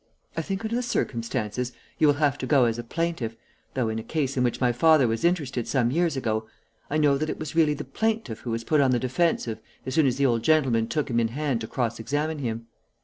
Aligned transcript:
I 0.35 0.41
think 0.41 0.65
under 0.65 0.75
the 0.75 0.81
circumstances 0.81 1.73
you 1.99 2.07
will 2.07 2.15
have 2.15 2.35
to 2.39 2.47
go 2.47 2.65
as 2.65 2.79
a 2.79 2.83
plaintiff, 2.83 3.35
though 3.75 3.87
in 3.87 3.99
a 3.99 4.03
case 4.03 4.35
in 4.35 4.43
which 4.43 4.59
my 4.59 4.71
father 4.71 5.07
was 5.07 5.23
interested 5.23 5.67
some 5.67 5.91
years 5.91 6.17
ago, 6.17 6.47
I 6.89 6.97
know 6.97 7.19
that 7.19 7.29
it 7.29 7.37
was 7.37 7.55
really 7.55 7.75
the 7.75 7.83
plaintiff 7.83 8.39
who 8.39 8.49
was 8.49 8.63
put 8.63 8.81
on 8.81 8.89
the 8.89 8.97
defensive 8.99 9.59
as 9.85 9.93
soon 9.93 10.07
as 10.07 10.15
the 10.15 10.25
old 10.25 10.41
gentleman 10.41 10.87
took 10.87 11.07
him 11.07 11.19
in 11.19 11.27
hand 11.27 11.61
to 11.61 11.67
cross 11.67 11.99
examine 11.99 12.39
him. 12.39 12.65